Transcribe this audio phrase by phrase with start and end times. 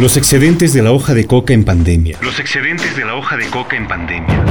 [0.00, 2.18] Los excedentes de la hoja de coca en pandemia.
[2.22, 4.44] Los excedentes de la hoja de coca en pandemia.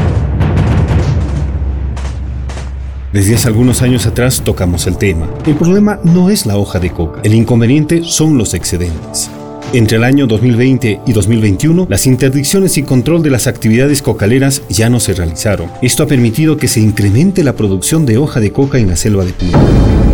[3.12, 5.28] Desde hace algunos años atrás tocamos el tema.
[5.46, 9.32] El problema no es la hoja de coca, el inconveniente son los excedentes.
[9.74, 14.90] Entre el año 2020 y 2021, las interdicciones y control de las actividades cocaleras ya
[14.90, 15.72] no se realizaron.
[15.82, 19.26] Esto ha permitido que se incremente la producción de hoja de coca en la selva
[19.26, 20.11] de Puno.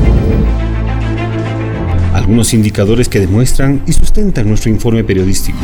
[2.27, 5.59] Algunos indicadores que demuestran y sustentan nuestro informe periodístico.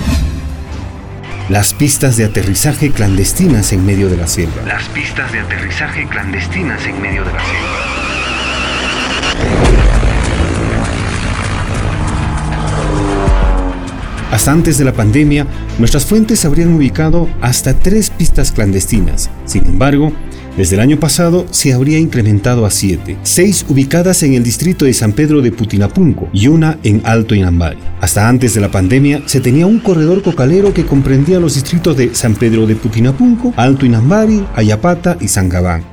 [1.50, 4.62] Las pistas de aterrizaje clandestinas en medio de la selva.
[4.66, 7.84] Las pistas de aterrizaje clandestinas en medio de la selva.
[14.32, 15.46] Hasta antes de la pandemia,
[15.80, 19.30] nuestras fuentes habrían ubicado hasta tres pistas clandestinas.
[19.44, 20.14] Sin embargo,
[20.58, 24.94] desde el año pasado se habría incrementado a siete, seis ubicadas en el distrito de
[24.94, 27.80] San Pedro de Putinapunco y una en Alto Inambari.
[28.02, 32.14] Hasta antes de la pandemia se tenía un corredor cocalero que comprendía los distritos de
[32.14, 35.84] San Pedro de Putinapunco, Alto Inambari, Ayapata y San Gabán.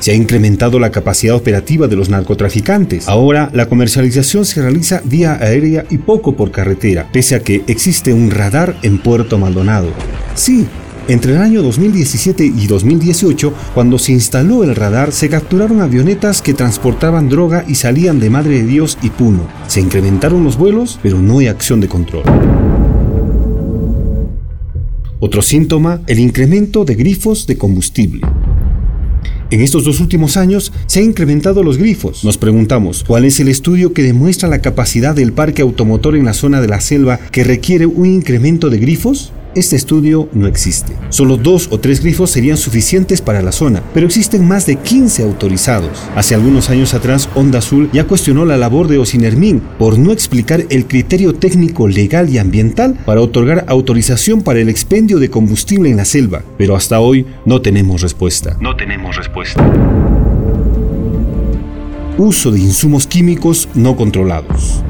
[0.00, 3.06] Se ha incrementado la capacidad operativa de los narcotraficantes.
[3.06, 8.14] Ahora la comercialización se realiza vía aérea y poco por carretera, pese a que existe
[8.14, 9.88] un radar en Puerto Maldonado.
[10.34, 10.66] Sí,
[11.10, 16.54] entre el año 2017 y 2018, cuando se instaló el radar, se capturaron avionetas que
[16.54, 19.48] transportaban droga y salían de Madre de Dios y Puno.
[19.66, 22.22] Se incrementaron los vuelos, pero no hay acción de control.
[25.18, 28.20] Otro síntoma, el incremento de grifos de combustible.
[29.50, 32.24] En estos dos últimos años se han incrementado los grifos.
[32.24, 36.34] Nos preguntamos, ¿cuál es el estudio que demuestra la capacidad del parque automotor en la
[36.34, 39.32] zona de la selva que requiere un incremento de grifos?
[39.56, 40.92] Este estudio no existe.
[41.08, 45.24] Solo dos o tres grifos serían suficientes para la zona, pero existen más de 15
[45.24, 45.90] autorizados.
[46.14, 50.64] Hace algunos años atrás, Onda Azul ya cuestionó la labor de Ocinermin por no explicar
[50.70, 55.96] el criterio técnico legal y ambiental para otorgar autorización para el expendio de combustible en
[55.96, 58.56] la selva, pero hasta hoy no tenemos respuesta.
[58.60, 59.68] No tenemos respuesta.
[62.18, 64.84] Uso de insumos químicos no controlados.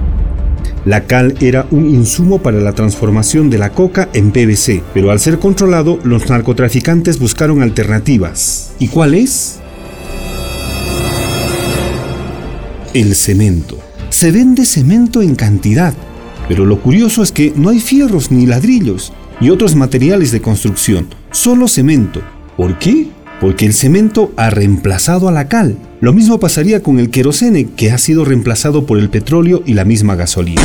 [0.86, 5.20] La cal era un insumo para la transformación de la coca en PVC, pero al
[5.20, 8.72] ser controlado, los narcotraficantes buscaron alternativas.
[8.78, 9.60] ¿Y cuál es?
[12.94, 13.78] El cemento.
[14.08, 15.92] Se vende cemento en cantidad,
[16.48, 21.08] pero lo curioso es que no hay fierros ni ladrillos y otros materiales de construcción,
[21.30, 22.22] solo cemento.
[22.56, 23.08] ¿Por qué?
[23.40, 25.76] Porque el cemento ha reemplazado a la cal.
[26.00, 29.84] Lo mismo pasaría con el querosene, que ha sido reemplazado por el petróleo y la
[29.84, 30.62] misma gasolina.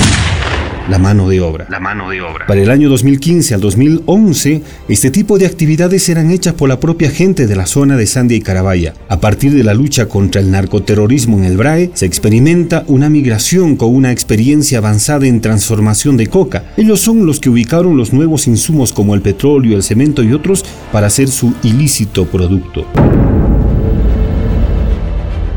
[0.90, 1.66] La mano de obra.
[1.72, 2.46] La mano de obra.
[2.46, 7.09] Para el año 2015 al 2011, este tipo de actividades eran hechas por la propia
[7.09, 8.94] gente de la zona de Sandia y Carabaya.
[9.09, 13.78] A partir de la lucha contra el narcoterrorismo en el BRAE, se experimenta una migración
[13.78, 16.66] con una experiencia avanzada en transformación de coca.
[16.78, 20.63] Ellos son los que ubicaron los nuevos insumos como el petróleo, el cemento y otros
[20.91, 22.85] para hacer su ilícito producto.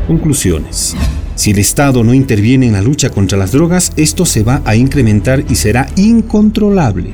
[0.07, 0.95] Conclusiones.
[1.39, 4.75] Si el Estado no interviene en la lucha contra las drogas, esto se va a
[4.75, 7.13] incrementar y será incontrolable.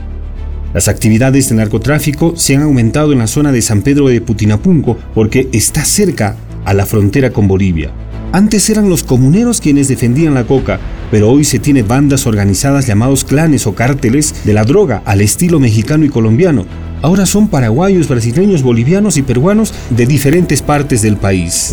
[0.73, 4.97] Las actividades de narcotráfico se han aumentado en la zona de San Pedro de Putinapunco
[5.13, 7.91] porque está cerca a la frontera con Bolivia.
[8.31, 10.79] Antes eran los comuneros quienes defendían la coca,
[11.11, 15.59] pero hoy se tiene bandas organizadas llamados clanes o cárteles de la droga al estilo
[15.59, 16.65] mexicano y colombiano.
[17.03, 21.69] Ahora son paraguayos, brasileños, bolivianos y peruanos de diferentes partes del país.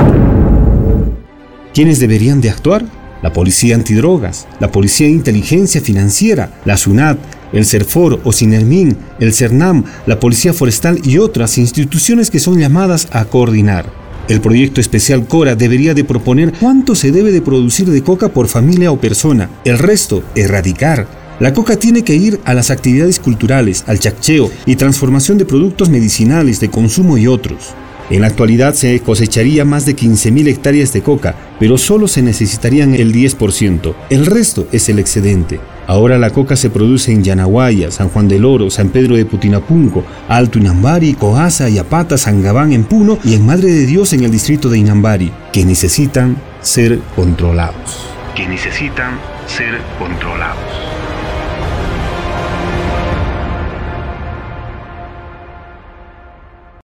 [1.74, 2.84] ¿Quiénes deberían de actuar?
[3.22, 7.18] La Policía Antidrogas, la Policía de Inteligencia Financiera, la SUNAT,
[7.54, 13.08] el CERFOR o CINERMIN, el CERNAM, la Policía Forestal y otras instituciones que son llamadas
[13.12, 13.90] a coordinar.
[14.28, 18.48] El proyecto especial CORA debería de proponer cuánto se debe de producir de coca por
[18.48, 19.48] familia o persona.
[19.64, 21.06] El resto, erradicar.
[21.40, 25.88] La coca tiene que ir a las actividades culturales, al chaccheo y transformación de productos
[25.88, 27.74] medicinales, de consumo y otros.
[28.10, 32.94] En la actualidad se cosecharía más de 15.000 hectáreas de coca, pero solo se necesitarían
[32.94, 33.94] el 10%.
[34.10, 35.60] El resto es el excedente.
[35.86, 40.04] Ahora la coca se produce en Yanaguaya, San Juan del Oro, San Pedro de Putinapunco,
[40.28, 44.30] Alto Inambari, Coasa, Yapata, San Gabán en Puno y en Madre de Dios en el
[44.30, 48.06] distrito de Inambari, que necesitan ser controlados.
[48.34, 51.01] Que necesitan ser controlados.